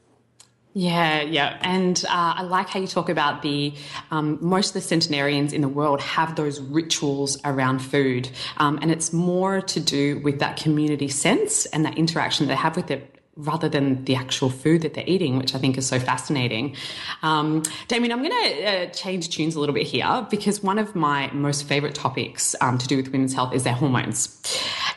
[0.78, 1.56] Yeah, yeah.
[1.62, 3.72] And uh, I like how you talk about the
[4.10, 8.28] um, most of the centenarians in the world have those rituals around food.
[8.58, 12.76] Um, and it's more to do with that community sense and that interaction they have
[12.76, 15.98] with it rather than the actual food that they're eating, which I think is so
[15.98, 16.74] fascinating.
[17.22, 20.94] Um, Damien, I'm going to uh, change tunes a little bit here because one of
[20.94, 24.42] my most favorite topics um, to do with women's health is their hormones.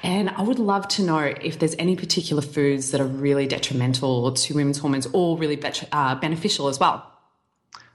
[0.04, 4.32] And I would love to know if there's any particular foods that are really detrimental
[4.32, 7.06] to women's hormones or really be- uh, beneficial as well.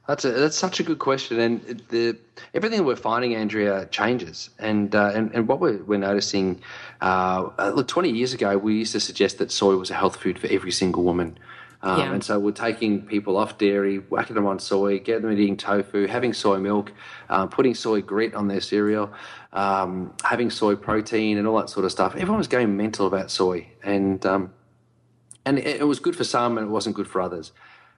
[0.06, 2.18] That's a, that's such a good question, and the
[2.52, 6.60] everything that we're finding, Andrea, changes, and uh, and, and what we're, we're noticing.
[7.00, 10.16] Uh, uh, look, twenty years ago, we used to suggest that soy was a health
[10.16, 11.38] food for every single woman,
[11.80, 12.12] um, yeah.
[12.12, 16.06] and so we're taking people off dairy, whacking them on soy, getting them eating tofu,
[16.06, 16.92] having soy milk,
[17.30, 19.10] uh, putting soy grit on their cereal,
[19.54, 22.14] um, having soy protein, and all that sort of stuff.
[22.14, 24.52] Everyone was going mental about soy, and um,
[25.46, 27.52] and it, it was good for some, and it wasn't good for others.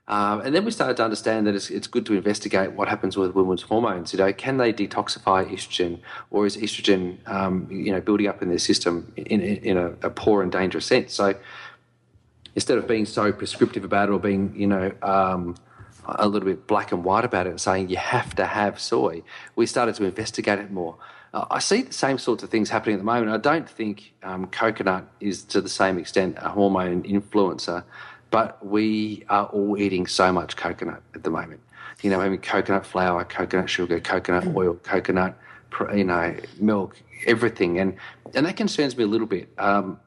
[0.09, 3.17] Um, and then we started to understand that it's, it's good to investigate what happens
[3.17, 4.13] with women's hormones.
[4.13, 5.99] You know, can they detoxify estrogen,
[6.31, 9.87] or is estrogen, um, you know, building up in their system in, in, in a,
[10.03, 11.13] a, poor and dangerous sense?
[11.13, 11.35] So
[12.55, 15.55] instead of being so prescriptive about it or being, you know, um,
[16.05, 19.23] a little bit black and white about it and saying you have to have soy,
[19.57, 20.95] we started to investigate it more.
[21.33, 23.29] Uh, I see the same sorts of things happening at the moment.
[23.29, 27.83] I don't think um, coconut is to the same extent a hormone influencer
[28.37, 31.59] but we are all eating so much coconut at the moment.
[32.03, 34.55] You know, having coconut flour, coconut sugar, coconut mm.
[34.55, 35.35] oil, coconut,
[35.91, 37.95] you know, milk, everything, and
[38.35, 39.49] and that concerns me a little bit.
[39.57, 39.99] Um,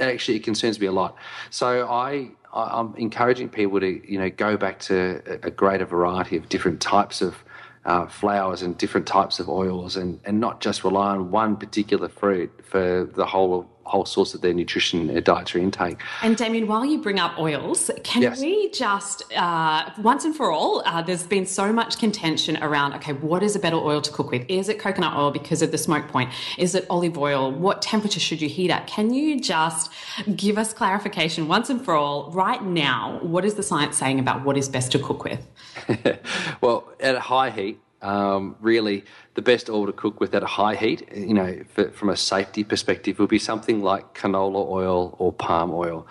[0.00, 1.14] actually, it concerns me a lot.
[1.50, 6.48] So I I'm encouraging people to you know go back to a greater variety of
[6.48, 7.36] different types of
[7.84, 12.08] uh, flours and different types of oils, and and not just rely on one particular
[12.08, 15.98] fruit for the whole whole source of their nutrition, their dietary intake.
[16.22, 18.40] And Damien, while you bring up oils, can yes.
[18.40, 20.82] we just uh, once and for all?
[20.84, 22.94] Uh, there's been so much contention around.
[22.94, 24.44] Okay, what is a better oil to cook with?
[24.48, 26.30] Is it coconut oil because of the smoke point?
[26.58, 27.52] Is it olive oil?
[27.52, 28.86] What temperature should you heat at?
[28.86, 29.92] Can you just
[30.34, 33.20] give us clarification once and for all right now?
[33.22, 35.46] What is the science saying about what is best to cook with?
[36.60, 40.46] well, at a high heat, um, really the best oil to cook with at a
[40.46, 45.16] high heat, you know, for, from a safety perspective, would be something like canola oil
[45.18, 46.06] or palm oil.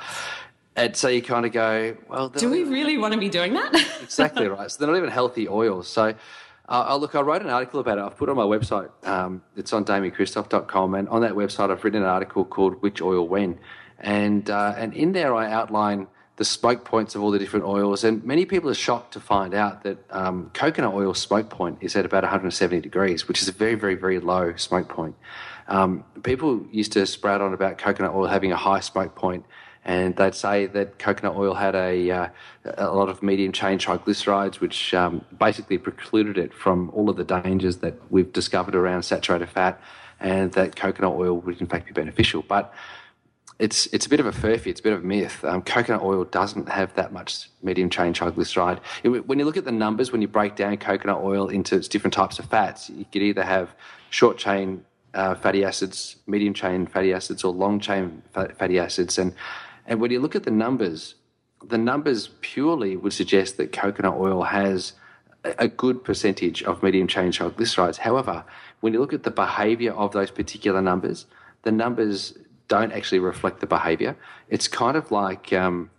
[0.76, 3.74] And so you kind of go, well, do we really want to be doing that?
[4.04, 4.70] exactly right.
[4.70, 5.88] So they're not even healthy oils.
[5.88, 6.14] So,
[6.68, 8.02] uh, look, I wrote an article about it.
[8.02, 8.90] I've put it on my website.
[9.08, 10.96] Um, it's on damienkristof.com.
[10.96, 13.58] And on that website, I've written an article called Which Oil When.
[14.00, 18.04] And, uh, and in there, I outline the smoke points of all the different oils.
[18.04, 21.96] And many people are shocked to find out that um, coconut oil smoke point is
[21.96, 25.16] at about 170 degrees, which is a very, very, very low smoke point.
[25.68, 29.46] Um, people used to sprout on about coconut oil having a high smoke point,
[29.84, 32.28] and they'd say that coconut oil had a, uh,
[32.66, 37.24] a lot of medium chain triglycerides, which um, basically precluded it from all of the
[37.24, 39.80] dangers that we've discovered around saturated fat,
[40.20, 42.44] and that coconut oil would in fact be beneficial.
[42.48, 42.74] But
[43.58, 45.44] it's it's a bit of a furphy, it's a bit of a myth.
[45.46, 48.80] Um, coconut oil doesn't have that much medium chain triglyceride.
[49.04, 51.88] It, when you look at the numbers, when you break down coconut oil into its
[51.88, 53.74] different types of fats, you could either have
[54.10, 59.18] short chain uh, fatty acids, medium chain fatty acids, or long chain fatty acids.
[59.18, 59.34] And
[59.88, 61.16] and when you look at the numbers,
[61.64, 64.94] the numbers purely would suggest that coconut oil has
[65.44, 67.98] a good percentage of medium chain triglycerides.
[67.98, 68.44] However,
[68.82, 71.26] when you look at the behavior of those particular numbers,
[71.62, 72.38] the numbers
[72.68, 74.16] don't actually reflect the behaviour.
[74.50, 75.90] It's kind of like, um,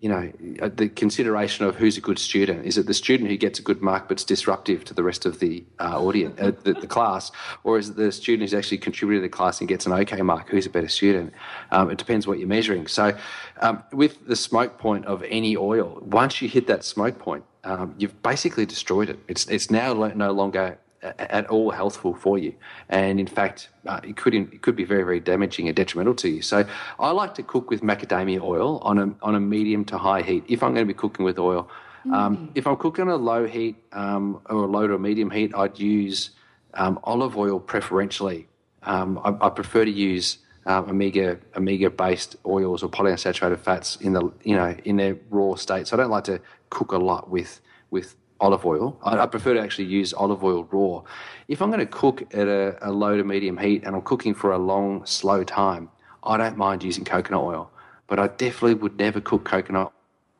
[0.00, 2.64] you know, uh, the consideration of who's a good student.
[2.64, 5.40] Is it the student who gets a good mark but's disruptive to the rest of
[5.40, 7.32] the uh, audience, uh, the, the, class,
[7.64, 10.22] or is it the student who's actually contributed to the class and gets an okay
[10.22, 10.48] mark?
[10.50, 11.32] Who's a better student?
[11.72, 12.86] Um, it depends what you're measuring.
[12.86, 13.16] So,
[13.60, 17.96] um, with the smoke point of any oil, once you hit that smoke point, um,
[17.98, 19.18] you've basically destroyed it.
[19.26, 22.54] It's it's now no longer at all healthful for you,
[22.88, 26.28] and in fact, uh, it could it could be very very damaging and detrimental to
[26.28, 26.42] you.
[26.42, 26.64] So,
[26.98, 30.44] I like to cook with macadamia oil on a on a medium to high heat
[30.48, 31.68] if I'm going to be cooking with oil.
[32.12, 32.50] Um, mm.
[32.54, 35.52] if I'm cooking on a low heat um, or a low to a medium heat,
[35.54, 36.30] I'd use
[36.74, 38.48] um, olive oil preferentially.
[38.82, 44.12] Um, I, I, prefer to use um, omega omega based oils or polyunsaturated fats in
[44.12, 45.88] the you know in their raw state.
[45.88, 48.98] So I don't like to cook a lot with with olive oil.
[49.02, 51.02] I, I, prefer to actually use olive oil raw.
[51.48, 54.34] If I'm going to cook at a, a, low to medium heat and I'm cooking
[54.34, 55.90] for a long, slow time,
[56.22, 57.70] I don't mind using coconut oil.
[58.06, 59.92] But I definitely would never cook coconut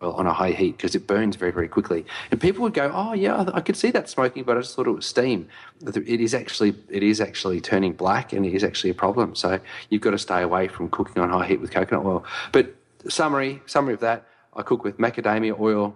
[0.02, 2.06] oil on a high heat because it burns very, very quickly.
[2.30, 4.86] And people would go, "Oh, yeah, I, could see that smoking, but I just thought
[4.86, 5.48] it was steam."
[5.82, 9.34] It is actually it is actually turning black, and it is actually a problem.
[9.34, 12.24] So you've got to stay away from cooking on high heat with coconut oil.
[12.52, 12.74] But
[13.08, 15.94] summary summary of that I cook with macadamia oil.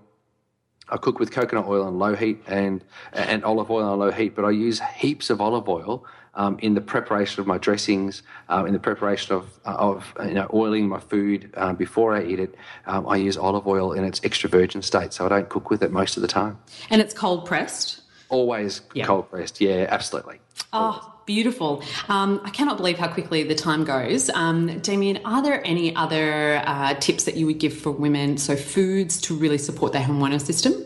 [0.89, 4.35] I cook with coconut oil on low heat and and olive oil on low heat,
[4.35, 8.67] but I use heaps of olive oil um, in the preparation of my dressings, um,
[8.67, 12.55] in the preparation of of you know oiling my food um, before I eat it.
[12.87, 15.83] Um, I use olive oil in its extra virgin state, so I don't cook with
[15.83, 16.59] it most of the time.
[16.91, 18.01] And it's cold pressed.
[18.29, 19.05] Always Yeah.
[19.07, 20.41] cold pressed, yeah, absolutely.
[20.73, 21.83] Oh, beautiful.
[22.09, 24.31] Um, I cannot believe how quickly the time goes.
[24.31, 28.37] Um, Damien, are there any other uh, tips that you would give for women?
[28.39, 30.85] So, foods to really support their hormonal system?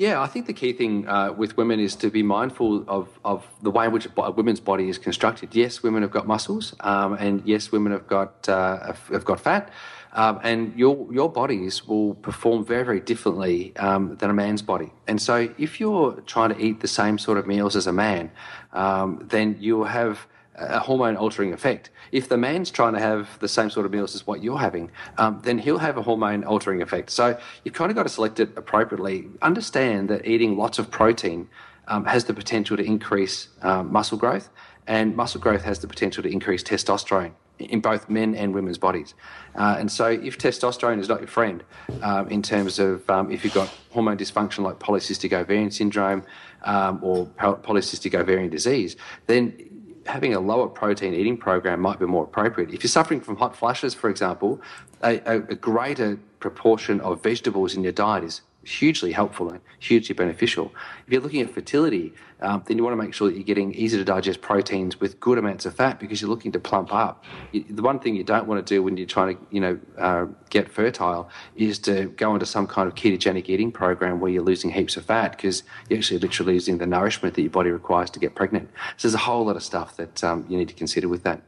[0.00, 3.46] Yeah, I think the key thing uh, with women is to be mindful of, of
[3.60, 5.54] the way in which a woman's body is constructed.
[5.54, 9.70] Yes, women have got muscles, um, and yes, women have got uh, have, got fat,
[10.14, 14.90] um, and your your bodies will perform very very differently um, than a man's body.
[15.06, 18.30] And so, if you're trying to eat the same sort of meals as a man,
[18.72, 20.26] um, then you'll have
[20.60, 21.90] a hormone altering effect.
[22.12, 24.90] If the man's trying to have the same sort of meals as what you're having,
[25.18, 27.10] um, then he'll have a hormone altering effect.
[27.10, 29.28] So you've kind of got to select it appropriately.
[29.42, 31.48] Understand that eating lots of protein
[31.88, 34.50] um, has the potential to increase um, muscle growth,
[34.86, 39.14] and muscle growth has the potential to increase testosterone in both men and women's bodies.
[39.54, 41.62] Uh, and so, if testosterone is not your friend,
[42.02, 46.22] um, in terms of um, if you've got hormone dysfunction like polycystic ovarian syndrome
[46.64, 48.96] um, or polycystic ovarian disease,
[49.26, 49.69] then
[50.06, 52.70] having a lower protein eating program might be more appropriate.
[52.72, 54.60] If you're suffering from hot flushes, for example,
[55.02, 60.72] a, a greater proportion of vegetables in your diet is hugely helpful and hugely beneficial.
[61.06, 63.72] If you're looking at fertility, um, then you want to make sure that you're getting
[63.74, 67.24] easy to digest proteins with good amounts of fat because you're looking to plump up.
[67.52, 69.78] You, the one thing you don't want to do when you're trying to, you know,
[69.98, 74.42] uh, get fertile is to go into some kind of ketogenic eating program where you're
[74.42, 78.10] losing heaps of fat because you're actually literally losing the nourishment that your body requires
[78.10, 78.70] to get pregnant.
[78.96, 81.42] So there's a whole lot of stuff that um, you need to consider with that.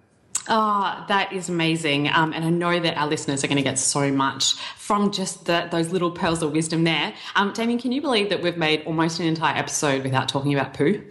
[0.49, 2.09] Oh, that is amazing.
[2.09, 5.47] Um, and I know that our listeners are going to get so much from just
[5.47, 7.15] the, those little pearls of wisdom there.
[7.37, 10.75] Um, Damian, can you believe that we've made almost an entire episode without talking about
[10.75, 11.03] poo?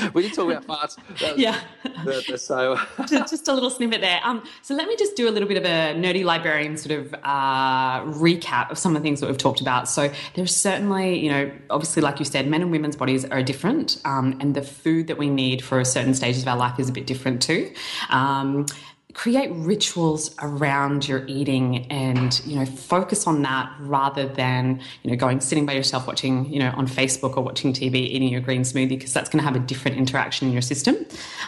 [0.14, 0.98] we did talk about farts.
[1.36, 1.60] Yeah.
[2.04, 4.20] the- the- so just, just a little snippet there.
[4.24, 7.14] Um, so let me just do a little bit of a nerdy librarian sort of
[7.22, 9.88] uh, recap of some of the things that we've talked about.
[9.88, 14.00] So there's certainly, you know, obviously, like you said, men and women's bodies are different,
[14.04, 16.88] um, and the food that we need for a certain stages of our life is
[16.88, 17.72] a bit different too.
[18.10, 18.66] Um,
[19.18, 25.16] create rituals around your eating and you know focus on that rather than you know
[25.16, 28.62] going sitting by yourself watching you know on facebook or watching tv eating your green
[28.62, 30.94] smoothie because that's going to have a different interaction in your system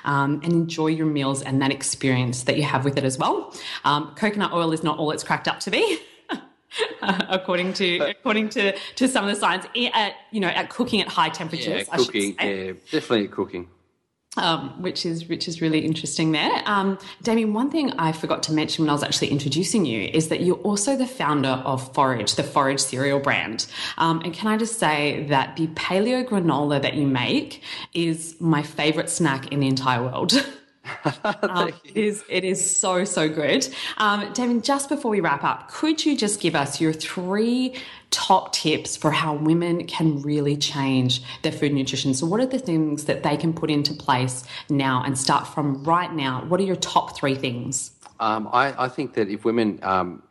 [0.04, 3.54] um, and enjoy your meals and that experience that you have with it as well
[3.84, 6.00] um, coconut oil is not all it's cracked up to be
[7.28, 11.06] according to according to to some of the science at you know at cooking at
[11.06, 12.36] high temperatures yeah, I cooking.
[12.38, 13.68] say Yeah, definitely cooking.
[14.36, 16.62] Um, which is which is really interesting there.
[16.64, 20.28] Um, Damian, one thing I forgot to mention when I was actually introducing you is
[20.28, 23.66] that you're also the founder of Forage, the Forage cereal brand.
[23.98, 28.62] Um, and can I just say that the paleo granola that you make is my
[28.62, 30.32] favorite snack in the entire world.
[31.42, 33.68] Um, it is it is so so good.
[33.96, 37.74] Um, Damian, just before we wrap up, could you just give us your three
[38.10, 42.14] top tips for how women can really change their food nutrition?
[42.14, 45.82] So, what are the things that they can put into place now and start from
[45.84, 46.44] right now?
[46.46, 47.92] What are your top three things?
[48.20, 50.22] Um, I, I think that if women um,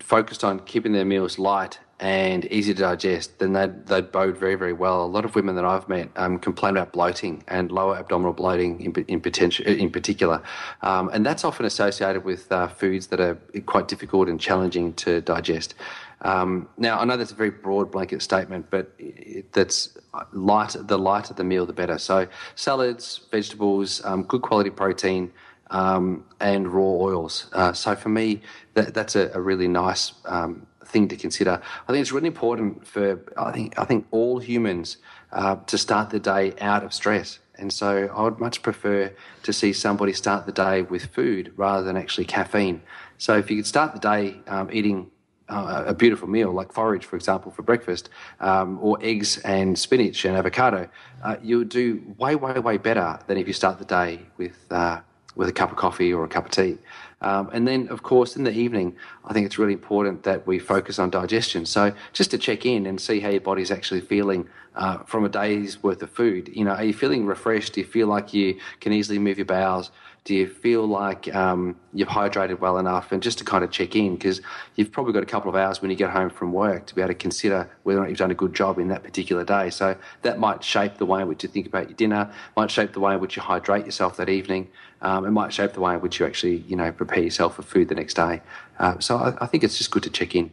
[0.00, 4.56] focused on keeping their meals light and easy to digest, then they'd, they'd bode very,
[4.56, 5.04] very well.
[5.04, 8.80] A lot of women that I've met um, complain about bloating and lower abdominal bloating
[8.80, 10.42] in, in, potential, in particular.
[10.82, 13.36] Um, and that's often associated with uh, foods that are
[13.66, 15.76] quite difficult and challenging to digest.
[16.22, 19.96] Um, now, I know that's a very broad blanket statement, but it, that's
[20.32, 21.98] light, the lighter the meal, the better.
[21.98, 25.30] So, salads, vegetables, um, good quality protein,
[25.70, 27.48] um, and raw oils.
[27.52, 28.42] Uh, so for me,
[28.74, 31.60] that, that's a, a really nice um, thing to consider.
[31.88, 34.98] I think it's really important for I think I think all humans
[35.32, 37.38] uh, to start the day out of stress.
[37.56, 41.84] And so I would much prefer to see somebody start the day with food rather
[41.84, 42.82] than actually caffeine.
[43.18, 45.10] So if you could start the day um, eating
[45.48, 48.08] uh, a beautiful meal like forage, for example, for breakfast,
[48.40, 50.88] um, or eggs and spinach and avocado,
[51.22, 55.00] uh, you'll do way, way, way better than if you start the day with uh,
[55.34, 56.76] with a cup of coffee or a cup of tea.
[57.22, 60.58] Um, and then, of course, in the evening, I think it's really important that we
[60.58, 61.64] focus on digestion.
[61.64, 65.28] So just to check in and see how your body's actually feeling uh, from a
[65.28, 66.50] day's worth of food.
[66.52, 67.74] You know, are you feeling refreshed?
[67.74, 69.90] Do you feel like you can easily move your bowels?
[70.24, 73.10] Do you feel like um, you've hydrated well enough?
[73.10, 74.40] And just to kind of check in, because
[74.76, 77.00] you've probably got a couple of hours when you get home from work to be
[77.00, 79.68] able to consider whether or not you've done a good job in that particular day.
[79.70, 82.92] So that might shape the way in which you think about your dinner, might shape
[82.92, 84.68] the way in which you hydrate yourself that evening.
[85.00, 87.62] Um, it might shape the way in which you actually, you know, prepare yourself for
[87.62, 88.42] food the next day.
[88.78, 90.52] Uh, so I, I think it's just good to check in.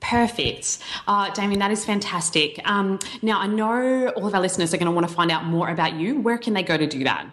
[0.00, 0.78] Perfect.
[1.06, 2.60] Uh, Damian, that is fantastic.
[2.68, 5.44] Um, now, I know all of our listeners are going to want to find out
[5.44, 6.20] more about you.
[6.20, 7.26] Where can they go to do that?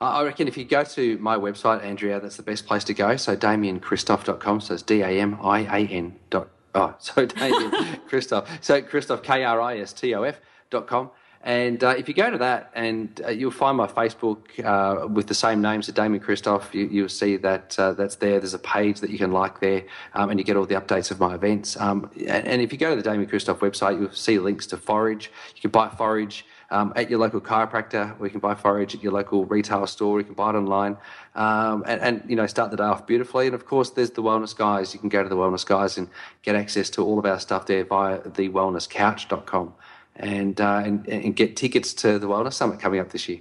[0.00, 3.16] I reckon if you go to my website, Andrea, that's the best place to go.
[3.16, 4.60] So damiankristof.com.
[4.62, 6.48] So it's D A M I A N dot.
[6.74, 7.70] Oh, so Damian
[8.08, 8.46] Kristof.
[8.60, 10.40] So Kristof, K R I S T O F
[10.70, 11.10] dot com.
[11.42, 15.26] And uh, if you go to that, and uh, you'll find my Facebook uh, with
[15.26, 18.38] the same name, so Damian Kristof, you, will see that uh, that's there.
[18.40, 21.10] There's a page that you can like there, um, and you get all the updates
[21.10, 21.80] of my events.
[21.80, 24.76] Um, and, and, if you go to the Damian Kristof website, you'll see links to
[24.76, 25.30] forage.
[25.54, 29.02] You can buy forage um, at your local chiropractor, or you can buy forage at
[29.02, 30.20] your local retail store.
[30.20, 30.96] You can buy it online,
[31.34, 33.46] um, and, and, you know start the day off beautifully.
[33.46, 34.94] And of course, there's the Wellness Guys.
[34.94, 36.08] You can go to the Wellness Guys and
[36.42, 39.74] get access to all of our stuff there via thewellnesscouch.com
[40.16, 43.40] and, uh, and, and get tickets to the Wellness Summit coming up this year.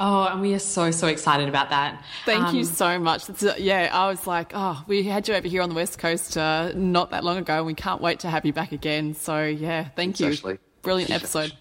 [0.00, 2.02] Oh, and we are so, so excited about that.
[2.24, 3.28] Thank um, you so much.
[3.42, 6.36] Uh, yeah, I was like, oh, we had you over here on the West Coast
[6.36, 9.14] uh, not that long ago, and we can't wait to have you back again.
[9.14, 10.34] So, yeah, thank you.
[10.82, 11.52] Brilliant episode.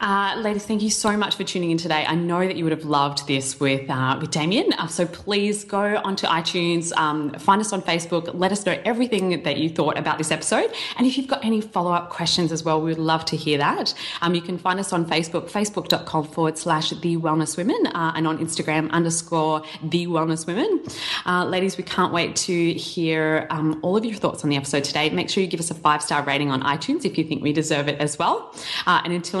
[0.00, 2.04] Uh, ladies, thank you so much for tuning in today.
[2.06, 4.72] I know that you would have loved this with uh, with Damian.
[4.74, 9.42] Uh, so please go onto iTunes, um, find us on Facebook, let us know everything
[9.42, 10.72] that you thought about this episode.
[10.96, 13.58] And if you've got any follow up questions as well, we would love to hear
[13.58, 13.94] that.
[14.20, 18.26] Um, you can find us on Facebook, facebook.com forward slash the wellness women, uh, and
[18.26, 20.82] on Instagram underscore the wellness women.
[21.26, 24.84] Uh, ladies, we can't wait to hear um, all of your thoughts on the episode
[24.84, 25.10] today.
[25.10, 27.52] Make sure you give us a five star rating on iTunes if you think we
[27.52, 28.54] deserve it as well.
[28.86, 29.40] Uh, and until